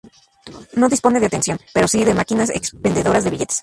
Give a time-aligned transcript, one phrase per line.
[0.77, 3.59] No dispone de atención pero sí de máquinas expendedoras de billetes.